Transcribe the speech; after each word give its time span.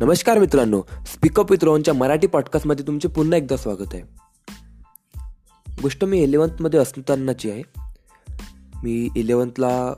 नमस्कार 0.00 0.38
मित्रांनो 0.38 0.82
speak up 1.06 1.50
with 1.50 1.64
रोहनच्या 1.64 1.94
मराठी 1.94 2.26
पॉडकास्टमध्ये 2.26 2.86
तुमचे 2.86 3.08
पुन्हा 3.08 3.36
एकदा 3.36 3.56
स्वागत 3.56 3.94
आहे. 3.94 4.02
गोष्ट 5.82 6.04
मी 6.04 6.22
इलेवन्थमध्ये 6.22 6.80
असतानाची 6.80 7.50
आहे. 7.50 7.62
मी 8.82 9.08
इलेवन्थला 9.16 9.94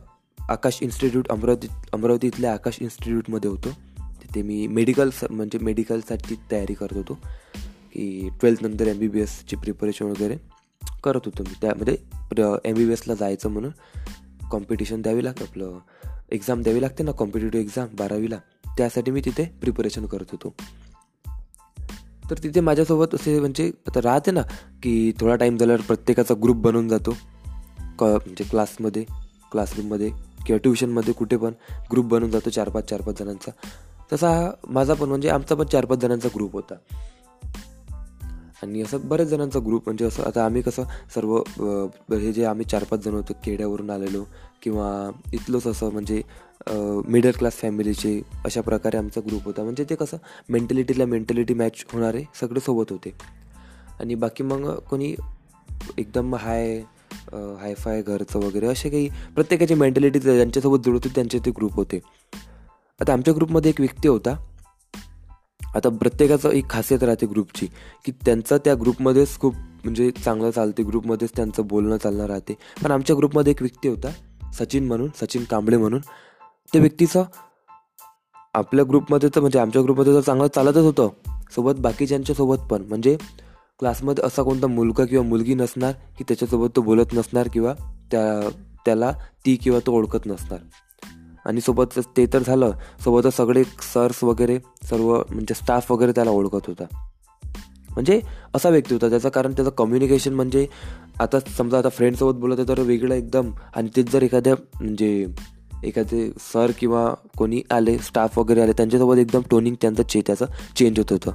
आकाश 0.48 0.78
इन्स्टिट्यूट 0.82 1.28
अमरावती 1.28 1.66
अमरावती 1.92 2.26
इथल्या 2.26 2.52
आकाश 2.52 2.78
इन्स्टिट्यूटमध्ये 2.80 3.50
होतो. 3.50 3.70
तिथे 3.98 4.42
मी 4.42 4.66
मेडिकल 4.66 5.10
म्हणजे 5.30 5.58
मेडिकलसाठी 5.58 6.34
तयारी 6.50 6.74
करत 6.74 6.96
होतो. 6.96 7.14
की 7.92 8.28
ट्वेल्थनंतर 8.40 8.86
एम 8.86 8.98
बी 8.98 9.08
बी 9.08 9.20
एसची 9.20 9.56
प्रिपरेशन 9.56 10.04
वगैरे 10.04 10.36
करत 11.04 11.20
होतो 11.24 11.42
मी. 11.42 11.54
त्यामध्ये 11.60 11.96
एम 12.64 12.74
बी 12.74 12.86
बी 12.86 12.92
एसला 12.92 13.14
जायचं 13.14 13.48
म्हणून 13.48 13.72
कॉम्पिटिशन 14.50 15.02
द्यावी 15.02 15.24
लागतं 15.24 15.44
आपलं 15.44 15.78
एक्झाम 16.32 16.62
द्यावी 16.62 16.80
लागते 16.82 17.02
ना 17.02 17.10
कॉम्पिटेटिव्ह 17.10 17.64
एक्झाम 17.64 17.86
बारावीला. 17.92 18.36
त्यासाठी 18.78 19.10
मी 19.10 19.20
तिथे 19.24 19.44
प्रिपरेशन 19.44 20.06
करत 20.06 20.24
होतो. 20.32 20.54
तर 22.30 22.34
तिथे 22.42 22.60
माझ्यासोबत 22.60 23.14
असे 23.14 23.40
म्हणजे 23.40 23.72
आता 23.86 24.00
राहते 24.02 24.30
ना 24.30 24.42
की 24.82 25.12
थोडा 25.20 25.36
टाईम 25.36 25.56
झाल्यावर 25.56 25.80
प्रत्येकाचा 25.80 26.34
ग्रुप 26.42 26.56
बनवून 26.56 26.88
जातो. 26.88 27.16
क 27.98 28.02
म्हणजे 28.02 28.44
क्लासमध्ये 28.44 29.04
क्लासरूममध्ये 29.52 30.10
किंवा 30.46 30.58
ट्युशनमध्ये 30.58 31.14
कुठे 31.14 31.36
पण 31.36 31.52
ग्रुप 31.92 32.06
बनून 32.06 32.30
जातो 32.30 32.50
चार 32.50 32.68
पाच 32.68 32.90
चार 32.90 33.00
पाच 33.00 33.18
जणांचा. 33.18 33.50
तसा 34.12 34.50
माझा 34.68 34.94
पण 34.94 35.08
म्हणजे 35.08 35.28
आमचा 35.28 35.54
पण 35.54 35.64
चार 35.64 35.84
पाच 35.84 35.98
जणांचा 35.98 36.28
ग्रुप 36.34 36.52
होता. 36.52 36.74
आणि 38.62 38.82
असं 38.82 39.08
बऱ्याच 39.08 39.28
जणांचा 39.28 39.58
ग्रुप 39.66 39.82
म्हणजे 39.86 40.04
असं 40.04 40.22
आता 40.22 40.44
आम्ही 40.44 40.62
कसं 40.62 40.84
सर्व 41.14 41.36
हे 42.12 42.32
जे 42.32 42.44
आम्ही 42.44 42.64
चार 42.64 42.84
पाच 42.90 43.04
जण 43.04 43.14
होतो 43.14 43.32
खेड्यावरून 43.44 43.90
आलेलो 43.90 44.24
किंवा 44.62 44.88
इथलंच 45.32 45.66
असं 45.66 45.90
म्हणजे 45.92 46.22
मिडल 47.08 47.30
क्लास 47.38 47.54
फॅमिलीचे 47.54 48.20
अशा 48.44 48.60
प्रकारे 48.60 48.96
आमचा 48.96 49.20
ग्रुप 49.26 49.44
होता. 49.44 49.62
म्हणजे 49.62 49.84
ते 49.90 49.94
कसं 49.94 50.16
मेंटॅलिटीला 50.48 51.04
मेंटॅलिटी 51.06 51.54
मॅच 51.54 51.84
होणारे 51.92 52.22
सगळे 52.40 52.60
सोबत 52.60 52.92
होते. 52.92 53.12
आणि 54.00 54.14
बाकी 54.14 54.44
मग 54.44 54.68
कोणी 54.90 55.14
एकदम 55.98 56.34
हाय 56.34 56.80
हायफाय 57.60 58.02
घरचं 58.02 58.38
वगैरे 58.38 58.66
असे 58.66 58.90
काही 58.90 59.08
प्रत्येकाची 59.34 59.74
मेंटॅलिटी 59.74 60.18
ज्यांच्यासोबत 60.20 60.84
जुळत 60.84 61.04
होती 61.04 61.14
त्यांचे 61.14 61.38
ते 61.46 61.50
ग्रुप 61.56 61.74
होते. 61.74 62.00
आता 63.00 63.12
आमच्या 63.12 63.34
ग्रुपमध्ये 63.34 63.70
एक 63.70 63.80
व्यक्ती 63.80 64.08
होता. 64.08 64.34
आता 65.76 65.88
प्रत्येकाचं 65.88 66.50
एक 66.50 66.70
खासियत 66.70 67.02
राहते 67.02 67.26
ग्रुपची 67.26 67.66
की 68.04 68.12
त्यांचं 68.12 68.56
त्या 68.56 68.74
ग्रुपमध्येच 68.74 69.38
खूप 69.38 69.54
म्हणजे 69.56 70.10
चांगलं 70.10 70.50
चालते 70.50 70.82
ग्रुपमध्येच 70.82 71.30
त्यांचं 71.36 71.66
बोलणं 71.66 71.96
चालणं 71.96 72.24
राहते. 72.24 72.56
पण 72.84 72.90
आमच्या 72.90 73.16
ग्रुपमध्ये 73.16 73.50
एक 73.50 73.62
व्यक्ती 73.62 73.88
होता 73.88 74.10
सचिन 74.52 74.86
म्हणून 74.86 75.08
सचिन 75.20 75.44
कांबळे 75.44 75.76
म्हणून. 75.76 76.00
त्या 76.72 76.80
व्यक्तीचं 76.80 77.24
आपल्या 78.54 78.84
ग्रुपमध्ये 78.88 79.28
तर 79.28 79.40
म्हणजे 79.40 79.58
आमच्या 79.58 79.82
ग्रुपमध्ये 79.82 80.14
तर 80.14 80.20
चांगलं 80.20 80.48
चालतच 80.54 80.76
होतं. 80.76 81.08
सोबत 81.54 81.80
बाकीच्यांच्या 81.80 82.36
सोबत 82.36 82.66
पण. 82.70 82.82
म्हणजे 82.82 83.16
क्लासमध्ये 83.78 84.24
असा 84.26 84.42
कोणता 84.42 84.66
मुलगा 84.66 85.04
किंवा 85.04 85.24
मुलगी 85.24 85.54
नसणार 85.54 85.92
की 86.18 86.24
त्याच्यासोबत 86.28 86.68
तो 86.76 86.82
बोलत 86.82 87.12
नसणार 87.12 87.48
किंवा 87.52 87.74
त्या 88.10 88.48
त्याला 88.84 89.12
ती 89.46 89.56
किंवा 89.56 89.78
तो 89.86 89.92
ओळखत 89.92 90.26
नसणार. 90.26 90.58
आणि 91.46 91.60
सोबतच 91.60 92.04
ते 92.16 92.26
तर 92.26 92.42
झालं. 92.46 92.72
सोबतच 93.04 93.36
सगळे 93.36 93.64
सर्स 93.64 94.24
वगैरे 94.24 94.58
सर्व 94.82 95.22
म्हणजे 95.30 95.54
स्टाफ 95.54 95.92
वगैरे 95.92 96.12
त्याला 96.12 96.30
ओळखत 96.30 96.66
होता. 96.66 96.84
म्हणजे 97.90 98.20
असा 98.54 98.68
व्यक्ती 98.68 98.94
होता 98.94 99.08
त्याचं 99.08 99.28
कारण 99.28 99.52
त्याचं 99.52 99.70
कम्युनिकेशन 99.70 100.34
म्हणजे 100.34 100.66
आता 101.20 101.40
समजा 101.40 101.78
आता 101.78 101.88
फ्रेंडसोबत 101.88 102.38
बोलत 102.38 102.58
आहे 102.58 102.68
तर 102.68 102.80
वेगळं 102.80 103.14
एकदम. 103.14 103.50
आणि 103.76 103.88
तेच 103.96 104.10
जर 104.10 104.22
एखाद्या 104.22 104.54
म्हणजे 104.54 105.26
एखादे 105.84 106.30
सर 106.52 106.70
किंवा 106.78 107.14
कोणी 107.36 107.62
आले 107.70 107.98
स्टाफ 107.98 108.38
वगैरे 108.38 108.60
आले 108.60 108.72
त्यांच्यासोबत 108.72 109.16
एकदम 109.16 109.40
टोनिंग 109.50 109.76
त्यांचं 109.80 110.02
चे 110.02 110.20
त्याचं 110.20 110.46
चेंज 110.76 110.98
होत 110.98 111.12
होतं. 111.12 111.30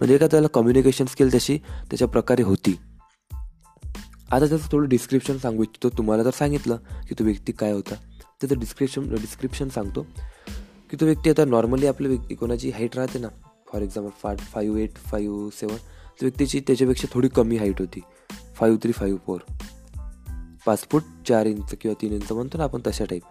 म्हणजे 0.00 0.14
एका 0.14 0.26
त्याला 0.26 0.48
कम्युनिकेशन 0.48 1.04
स्किल 1.04 1.34
तशी 1.34 1.58
त्याच्या 1.58 2.08
प्रकारे 2.08 2.42
होती. 2.42 2.78
आता 4.32 4.46
त्याचं 4.46 4.72
थोडं 4.72 4.88
डिस्क्रिप्शन 4.88 5.36
सांगू 5.36 5.62
इच्छितो 5.62 5.98
तुम्हाला 5.98 6.24
तर 6.24 6.30
सांगितलं 6.30 6.76
की 7.08 7.14
तो 7.18 7.24
व्यक्ती 7.24 7.52
काय 7.52 7.72
होता. 7.72 7.94
त्याचं 8.40 8.58
डिस्क्रिप्शन 8.58 9.08
डिस्क्रिप्शन 9.10 9.68
सांगतो. 9.68 10.06
की 10.90 10.96
तो 11.00 11.06
व्यक्ती 11.06 11.30
आता 11.30 11.44
नॉर्मली 11.44 11.86
आपल्या 11.86 12.10
व्यक्ती 12.10 12.34
कोणाची 12.34 12.70
हाईट 12.70 12.96
राहते 12.96 13.18
ना 13.18 13.28
for 13.72 13.82
example 13.82 14.10
five 14.22 14.36
five 14.36 14.80
eight 14.80 14.94
five 14.96 15.48
seven 15.52 15.76
त्या 15.76 16.26
व्यक्तीची 16.26 16.60
त्याच्यापेक्षा 16.60 17.08
थोडी 17.12 17.28
कमी 17.28 17.56
हाईट 17.56 17.80
होती. 17.80 18.00
फाईव्ह 18.54 18.78
थ्री 18.82 18.92
फायू 18.92 19.16
फोर 19.26 19.40
पाच 20.66 20.86
फूट 20.90 21.02
चार 21.28 21.46
इंच 21.46 21.74
किंवा 21.80 22.00
तीन 22.02 22.12
इंच 22.12 22.32
म्हणतो 22.32 22.58
ना 22.58 22.64
आपण 22.64 22.80
तशा 22.86 23.04
टाईप 23.04 23.22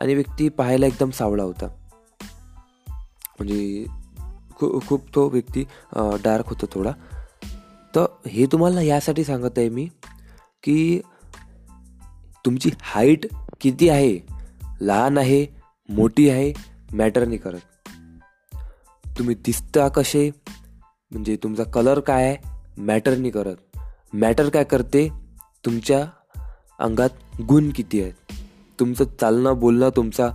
आणि 0.00 0.14
व्यक्ती 0.14 0.48
पाहायला 0.48 0.86
एकदम 0.86 1.10
सावळा 1.10 1.42
होता. 1.42 1.66
म्हणजे 3.38 3.84
खूप 4.56 4.86
खूप 4.86 5.14
तो 5.14 5.28
व्यक्ती 5.28 5.64
डार्क 6.24 6.48
होता 6.48 6.66
थोडा. 6.72 6.92
तर 7.94 8.06
हे 8.26 8.46
तुम्हाला 8.46 8.82
यासाठी 8.82 9.24
सांगत 9.24 9.58
आहे 9.58 9.68
मी 9.68 9.88
की 10.62 11.00
तुमची 12.44 12.70
हाईट 12.80 13.26
किती 13.60 13.88
आहे? 13.88 14.37
लहान 14.80 15.18
आहे 15.18 15.46
मोठी 15.88 16.28
आहे 16.30 16.52
मॅटर 16.92 17.24
नाही 17.24 17.38
करत. 17.38 17.60
तुम्ही 19.18 19.34
दिसता 19.34 19.88
कसे? 19.88 20.30
म्हणजे 21.10 21.36
तुमचा 21.42 21.64
कलर 21.64 22.00
काय 22.00 22.24
आहे? 22.24 22.36
मॅटर 22.78 23.16
नाही 23.16 23.30
करत. 23.30 23.56
मॅटर 24.12 24.48
काय 24.48 24.64
करते? 24.64 25.08
तुमच्या 25.64 26.04
अंगात 26.78 27.10
गुण 27.48 27.70
किती 27.70 28.02
आहेत? 28.02 28.12
तुमचं 28.80 29.04
चालणं 29.20 29.58
बोलणं 29.58 29.90
तुमचा 29.96 30.30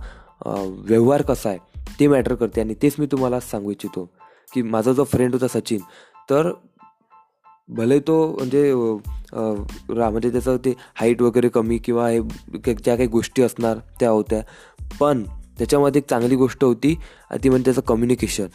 व्यवहार 0.68 1.22
कसा 1.22 1.48
आहे? 1.48 1.58
ते 2.00 2.06
मॅटर 2.06 2.34
करते. 2.34 2.60
आणि 2.60 2.74
तेच 2.82 2.96
मी 2.98 3.06
तुम्हाला 3.06 3.40
सांगू 3.40 3.70
इच्छितो 3.70 4.08
की 4.52 4.62
माझा 4.62 4.92
जो 4.92 5.04
फ्रेंड 5.04 5.34
होता 5.34 5.48
सचिन 5.48 5.80
तर 6.30 6.50
भले 7.68 7.98
तो 8.00 8.16
म्हणजे 8.36 8.70
रा 9.32 10.08
म्हणजे 10.10 10.30
त्याचं 10.30 10.56
ते 10.64 10.72
हाईट 10.94 11.22
वगैरे 11.22 11.48
कमी 11.48 11.78
किंवा 11.78 12.08
हे 12.08 12.20
ज्या 12.74 12.96
काही 12.96 13.06
गोष्टी 13.08 13.42
असणार 13.42 13.78
त्या 14.00 14.10
होत्या. 14.10 14.40
पण 15.00 15.22
त्याच्यामध्ये 15.58 15.98
एक 15.98 16.08
चांगली 16.10 16.36
गोष्ट 16.36 16.64
होती 16.64 16.94
ती 17.44 17.48
म्हणजे 17.48 17.64
त्याचं 17.64 17.80
कम्युनिकेशन 17.80 18.46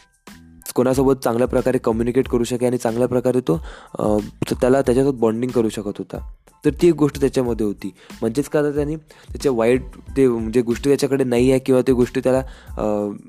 कोणासोबत 0.76 1.24
चांगल्या 1.24 1.48
प्रकारे 1.48 1.78
कम्युनिकेट 1.78 2.28
करू 2.30 2.44
शके 2.44 2.66
आणि 2.66 2.78
चांगल्या 2.78 3.08
प्रकारे 3.08 3.40
तो 3.48 3.58
त्याला 4.52 4.82
त्याच्यासोबत 4.82 5.20
बॉन्डिंग 5.20 5.52
करू 5.52 5.70
शकत 5.70 5.98
होता. 5.98 6.18
तर 6.64 6.70
ती 6.82 6.88
एक 6.88 6.94
गोष्ट 6.96 7.20
त्याच्यामध्ये 7.20 7.66
होती. 7.66 7.92
म्हणजेच 8.22 8.48
का 8.50 8.62
त्यांनी 8.62 8.96
त्याच्या 8.96 9.52
वाईट 9.52 9.84
ते 10.18 10.28
म्हणजे 10.28 10.62
गोष्टी 10.62 10.90
त्याच्याकडे 10.90 11.24
नाही 11.24 11.50
आहे 11.52 11.60
किंवा 11.60 11.82
ते 11.88 11.92
गोष्टी 11.94 12.22
त्याला 12.24 12.42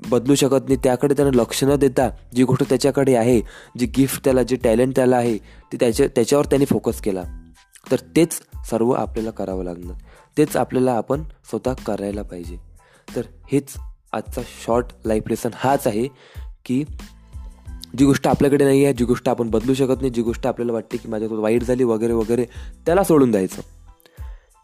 बदलू 0.09 0.35
शकत 0.35 0.67
नाही 0.67 0.77
त्याकडे 0.83 1.13
त्यानं 1.17 1.31
लक्ष 1.35 1.63
न 1.63 1.75
देता 1.75 2.09
जी 2.35 2.43
गोष्ट 2.43 2.63
त्याच्याकडे 2.69 3.15
आहे 3.15 3.39
जी 3.79 3.85
गिफ्ट 3.97 4.23
त्याला 4.23 4.43
जे 4.43 4.55
टॅलेंट 4.63 4.95
त्याला 4.95 5.17
आहे 5.17 5.37
ते 5.71 5.77
त्याच्या 5.79 6.07
त्याच्यावर 6.15 6.45
त्यांनी 6.45 6.65
फोकस 6.65 7.01
केला. 7.01 7.23
तर 7.91 7.99
तेच 8.15 8.39
सर्व 8.69 8.91
आपल्याला 8.91 9.31
करावं 9.31 9.63
लागणार. 9.63 9.95
तेच 10.37 10.55
आपल्याला 10.57 10.93
आपण 10.93 11.23
स्वतः 11.49 11.73
करायला 11.85 12.21
पाहिजे. 12.21 12.57
तर 13.15 13.21
हेच 13.51 13.73
आजचा 14.13 14.41
शॉर्ट 14.65 14.85
लाईफ 15.05 15.23
लेसन 15.29 15.49
हाच 15.55 15.87
आहे 15.87 16.07
की 16.65 16.83
जी 17.97 18.05
गोष्ट 18.05 18.27
आपल्याकडे 18.27 18.65
नाही 18.65 18.85
आहे 18.85 18.93
जी 18.93 19.05
गोष्ट 19.05 19.29
आपण 19.29 19.49
बदलू 19.49 19.73
शकत 19.73 20.01
नाही 20.01 20.09
जी 20.09 20.21
गोष्ट 20.21 20.47
आपल्याला 20.47 20.73
वाटते 20.73 20.97
की 20.97 21.07
माझ्यासोबत 21.07 21.39
वाईट 21.39 21.63
झाली 21.63 21.83
वगैरे 21.83 22.13
वगैरे 22.13 22.45
त्याला 22.85 23.03
सोडून 23.03 23.31
द्यायचं. 23.31 23.61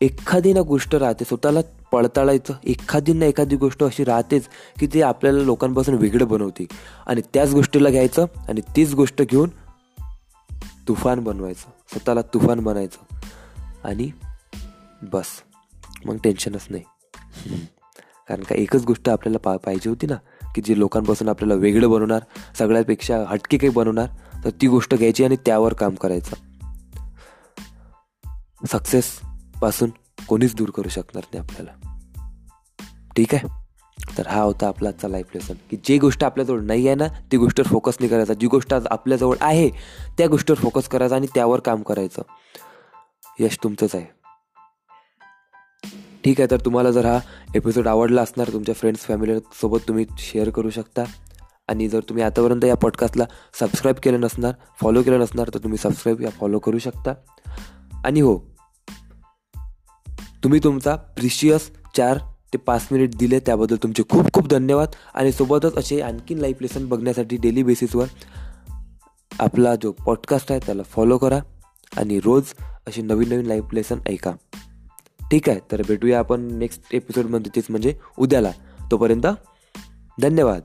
एखादी 0.01 0.53
ना 0.53 0.61
गोष्ट 0.61 0.95
राहते 0.95 1.25
स्वतःला 1.25 1.59
पळताळायचं 1.91 2.53
एखादी 2.63 3.13
ना 3.13 3.25
एखादी 3.25 3.55
गोष्ट 3.55 3.83
अशी 3.83 4.03
राहतेच 4.03 4.43
की 4.79 4.87
ती 4.87 5.01
आपल्याला 5.01 5.39
लोकांपासून 5.39 5.95
वेगळं 5.95 6.27
बनवते. 6.27 6.65
आणि 7.05 7.21
त्याच 7.33 7.53
गोष्टीला 7.53 7.89
घ्यायचं 7.89 8.25
आणि 8.47 8.61
तीच 8.75 8.93
गोष्ट 8.93 9.21
घेऊन 9.21 9.49
तुफान 10.87 11.19
बनवायचं. 11.19 11.69
स्वतःला 11.89 12.21
तुफान 12.21 12.59
बनायचं. 12.59 13.15
आणि 13.83 14.11
बस. 15.13 15.27
मग 16.05 16.17
टेन्शनच 16.23 16.67
नाही. 16.69 16.83
कारण 18.29 18.43
का 18.43 18.55
एकच 18.55 18.85
गोष्ट 18.85 19.09
आपल्याला 19.09 19.37
पा 19.37 19.57
पाहिजे 19.57 19.89
होती 19.89 20.07
ना 20.07 20.15
की 20.57 20.61
जे 20.65 20.79
लोकांपासून 20.79 21.29
आपल्याला 21.29 21.53
वेगळं 21.53 21.89
बनवणार 21.89 22.21
सगळ्यापेक्षा 22.57 23.25
हटके 23.27 23.57
काही 23.57 23.69
बनवणार 23.69 24.07
तर 24.45 24.49
ती 24.49 24.67
गोष्ट 24.67 24.95
घ्यायची 24.95 25.23
आणि 25.23 25.35
त्यावर 25.35 25.73
काम 25.73 25.95
करायचं. 25.95 26.35
सक्सेस 28.67 29.19
पासून 29.61 29.89
कोणीच 30.27 30.55
दूर 30.55 30.69
करू 30.69 30.89
शकणार 30.89 31.23
नाही 31.33 31.45
आपल्याला. 31.45 31.95
ठीक 33.15 33.35
आहे? 33.35 33.47
तर 34.17 34.27
हा 34.27 34.41
होता 34.41 34.67
आपला 34.67 34.89
आजचा 34.89 35.07
लाईफ 35.07 35.25
लेसन 35.35 35.53
की 35.69 35.77
जे 35.83 35.97
गोष्ट 35.97 36.23
आपल्याजवळ 36.23 36.61
नाही 36.61 36.87
आहे 36.87 36.95
ना 36.95 37.07
ती 37.31 37.37
गोष्टीवर 37.37 37.67
फोकस 37.67 37.93
नाही 37.99 38.09
करायचा. 38.09 38.33
जी 38.33 38.47
गोष्ट 38.47 38.73
आज 38.73 38.87
आपल्याजवळ 38.87 39.35
आहे 39.41 39.69
त्या 40.17 40.27
गोष्टीवर 40.27 40.59
फोकस 40.59 40.87
करायचा 40.87 41.15
आणि 41.15 41.27
त्यावर 41.35 41.59
काम 41.59 41.81
करायचं. 41.81 42.21
यश 43.39 43.59
तुमचंच 43.63 43.95
आहे. 43.95 44.16
ठीक 46.27 46.41
आहे 46.41 46.47
तर 46.51 46.59
तुम्हाला 46.65 46.91
जर 46.91 47.05
हा 47.05 47.19
एपिसोड 47.55 47.87
आवडला 47.87 48.21
असणार 48.21 48.47
तुमच्या 48.53 48.75
फ्रेंड्स 48.75 49.01
फॅमिलीसोबत 49.01 49.77
तुम्ही 49.87 50.05
शेअर 50.17 50.49
करू 50.49 50.69
शकता. 50.69 51.03
आणि 51.67 51.87
जर 51.87 51.99
तुम्ही 51.99 52.23
आतापर्यंत 52.23 52.65
या 52.65 52.75
पॉडकास्टला 52.75 53.23
सबस्क्राईब 53.59 53.95
केलं 54.03 54.21
नसणार 54.21 54.53
फॉलो 54.81 55.01
केलं 55.01 55.19
नसणार 55.19 55.49
तर 55.53 55.59
तुम्ही 55.59 55.77
सबस्क्राईब 55.77 56.21
या 56.21 56.29
फॉलो 56.29 56.59
करू 56.59 56.79
शकता. 56.79 57.13
आणि 58.05 58.19
हो 58.19 58.37
तुम्ही 60.43 60.59
तुमचा 60.63 60.95
प्रिशियस 60.95 61.71
चार 61.97 62.17
ते 62.53 62.57
पाच 62.57 62.87
मिनिट 62.91 63.15
दिले 63.15 63.39
त्याबद्दल 63.39 63.75
तुमचे 63.83 64.03
खूप 64.09 64.33
खूप 64.33 64.47
धन्यवाद. 64.47 64.87
आणि 65.13 65.31
सोबतच 65.31 65.77
असे 65.77 66.01
आणखीन 66.01 66.37
लाईफ 66.37 66.57
लेसन 66.61 66.87
बघण्यासाठी 66.87 67.37
डेली 67.37 67.63
बेसिसवर 67.63 68.07
आपला 69.39 69.75
जो 69.75 69.91
पॉडकास्ट 69.91 70.51
आहे 70.51 70.59
त्याला 70.65 70.83
फॉलो 70.83 71.17
करा. 71.17 71.39
आणि 71.97 72.19
रोज 72.19 72.43
असे 72.87 73.01
नवीन 73.01 73.29
नवीन 73.29 73.45
लाईफ 73.45 73.63
लेसन 73.73 73.97
ऐका. 74.09 74.31
ठीक 75.31 75.49
आहे 75.49 75.59
तर 75.71 75.81
भेटूया 75.87 76.19
आपण 76.19 76.41
नेक्स्ट 76.51 76.81
एपिसोडमध्ये 76.91 77.51
तेच 77.55 77.65
म्हणजे 77.69 77.93
उद्याला. 78.17 78.51
तोपर्यंत 78.91 79.27
धन्यवाद. 80.21 80.61